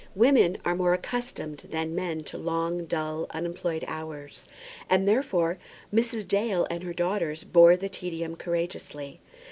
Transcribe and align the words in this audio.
Women 0.15 0.57
are 0.65 0.73
more 0.75 0.95
accustomed 0.95 1.67
than 1.69 1.93
men 1.93 2.23
to 2.23 2.35
long, 2.35 2.85
dull, 2.85 3.27
unemployed 3.29 3.83
hours; 3.87 4.47
and, 4.89 5.07
therefore, 5.07 5.59
Mrs. 5.93 6.27
Dale 6.27 6.65
and 6.71 6.81
her 6.81 6.91
daughters 6.95 7.43
bore 7.43 7.77
the 7.77 7.87
tedium 7.87 8.35
courageously. 8.35 9.19